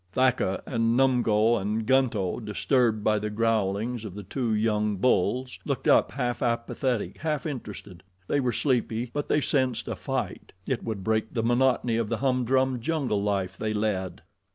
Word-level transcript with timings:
Thaka 0.13 0.63
and 0.65 0.97
Numgo 0.97 1.61
and 1.61 1.85
Gunto, 1.85 2.39
disturbed 2.43 3.03
by 3.03 3.19
the 3.19 3.29
growlings 3.29 4.03
of 4.03 4.15
the 4.15 4.23
two 4.23 4.51
young 4.51 4.95
bulls, 4.97 5.59
looked 5.63 5.87
up 5.87 6.13
half 6.13 6.41
apathetic, 6.41 7.19
half 7.19 7.45
interested. 7.45 8.01
They 8.27 8.39
were 8.39 8.51
sleepy, 8.51 9.11
but 9.13 9.27
they 9.27 9.41
sensed 9.41 9.87
a 9.87 9.95
fight. 9.95 10.53
It 10.65 10.83
would 10.83 11.03
break 11.03 11.31
the 11.35 11.43
monotony 11.43 11.97
of 11.97 12.09
the 12.09 12.17
humdrum 12.17 12.79
jungle 12.79 13.21
life 13.21 13.55
they 13.57 13.73
led. 13.75 14.23